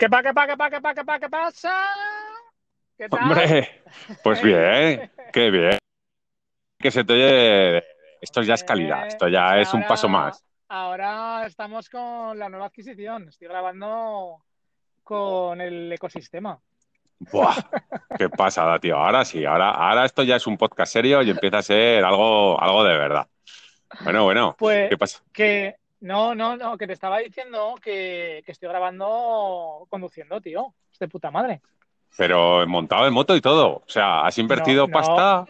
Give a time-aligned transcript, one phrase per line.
[0.00, 1.88] ¿Qué pa, qué pa, qué pa, qué pa, qué pa, qué pasa?
[2.96, 3.20] ¿Qué tal?
[3.20, 3.82] Hombre,
[4.24, 5.78] pues bien, qué bien.
[6.78, 7.84] Que se te oye.
[8.18, 10.42] Esto ya es calidad, esto ya es un paso más.
[10.68, 13.28] Ahora estamos con la nueva adquisición.
[13.28, 14.42] Estoy grabando
[15.04, 16.58] con el ecosistema.
[17.18, 17.56] Buah,
[18.16, 18.96] qué pasada, tío.
[18.96, 22.58] Ahora sí, ahora, ahora esto ya es un podcast serio y empieza a ser algo,
[22.58, 23.26] algo de verdad.
[24.02, 25.20] Bueno, bueno, Pues ¿qué pasa?
[25.30, 30.74] que no, no, no, que te estaba diciendo que, que estoy grabando conduciendo, tío.
[30.92, 31.60] Es de puta madre.
[32.16, 33.76] Pero montado en moto y todo.
[33.76, 34.90] O sea, ¿has invertido no.
[34.90, 35.46] pasta?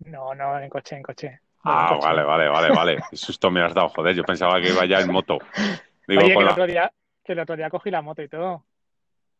[0.00, 1.28] No, no, en coche, en coche.
[1.28, 2.06] En Ah, coche.
[2.06, 2.96] vale, vale, vale, vale.
[3.10, 4.14] Qué susto me has dado, joder.
[4.16, 5.38] Yo pensaba que iba ya en moto.
[6.06, 6.92] Digo, Oye, que el, la- otro día,
[7.24, 8.66] que el otro día cogí la moto y todo.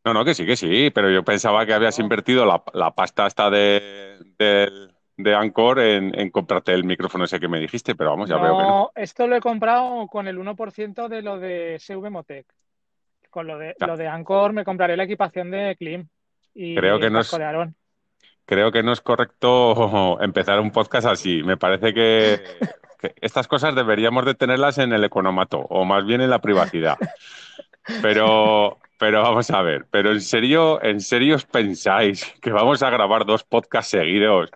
[0.04, 3.26] No, no, que sí, que sí, pero yo pensaba que habías invertido la, la pasta
[3.26, 8.10] esta de, del- de Anchor en, en comprarte el micrófono ese que me dijiste, pero
[8.10, 8.90] vamos, ya veo que no.
[8.94, 12.46] Esto lo he comprado con el 1% de lo de SV Motec.
[13.30, 13.86] Con lo de, Ya.
[13.86, 16.08] lo de Anchor me compraré la equipación de Klim
[16.54, 17.72] y Creo que no es- de.
[18.44, 21.42] Creo que no es correcto empezar un podcast así.
[21.44, 22.40] Me parece que,
[22.98, 26.98] que estas cosas deberíamos de tenerlas en el economato, o más bien en la privacidad.
[28.02, 32.90] Pero, pero vamos a ver, pero en serio, en serio os pensáis que vamos a
[32.90, 34.50] grabar dos podcasts seguidos.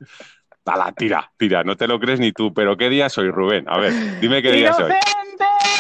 [0.65, 2.53] Dala, tira, tira, no te lo crees ni tú.
[2.55, 3.65] Pero ¿qué día soy, Rubén?
[3.69, 4.93] A ver, dime qué día soy.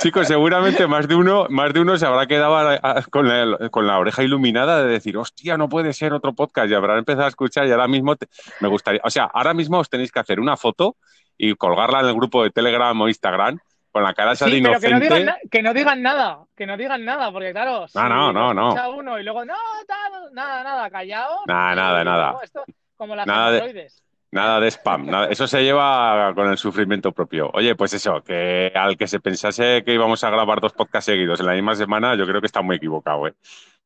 [0.00, 3.68] Chicos, seguramente más de uno, más de uno se habrá quedado a- a- con, la,
[3.70, 7.26] con la oreja iluminada de decir, hostia, no puede ser otro podcast, y habrán empezado
[7.26, 8.26] a escuchar y ahora mismo te-
[8.60, 10.96] me gustaría, o sea, ahora mismo os tenéis que hacer una foto
[11.38, 13.58] y colgarla en el grupo de Telegram o Instagram
[13.96, 16.66] con la cara esa de Sí, pero que no, digan que no digan nada, que
[16.66, 18.90] no digan nada, porque claro, si No, no, no, no.
[18.90, 19.54] uno y luego, no,
[19.88, 21.38] tal, nada, nada, callado.
[21.46, 22.34] Nada, nada, nada.
[22.42, 22.62] esto,
[22.94, 23.88] como las Nada de-.
[24.32, 27.48] Nada de spam, nada- eso se lleva con el sufrimiento propio.
[27.54, 31.40] Oye, pues eso, que al que se pensase que íbamos a grabar dos podcasts seguidos
[31.40, 33.34] en la misma semana, yo creo que está muy equivocado, ¿eh?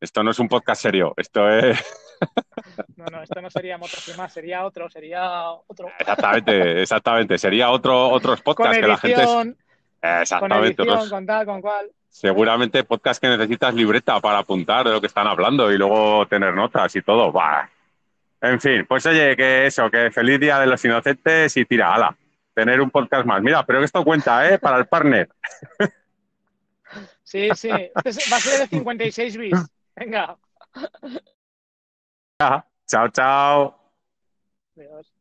[0.00, 1.78] Esto no es un podcast serio, esto es...
[2.96, 5.88] No, no, esto no sería más, sería otro, sería otro.
[5.98, 7.38] Exactamente, exactamente.
[7.38, 9.22] Sería otro, otros podcasts que la gente...
[9.22, 9.69] es-
[10.00, 11.90] con Exactamente, edición, con tal, con cual.
[12.08, 16.54] seguramente podcast que necesitas libreta para apuntar de lo que están hablando y luego tener
[16.54, 17.30] notas y todo.
[17.32, 17.68] Bah.
[18.40, 22.16] En fin, pues oye, que eso, que feliz día de los inocentes y tira, ala,
[22.54, 23.42] tener un podcast más.
[23.42, 24.58] Mira, pero que esto cuenta, ¿eh?
[24.58, 25.28] Para el partner.
[27.22, 29.58] Sí, sí, este es- va a ser de 56 bis.
[29.94, 30.36] Venga.
[32.88, 33.78] Chao, chao.
[34.76, 35.12] Adiós.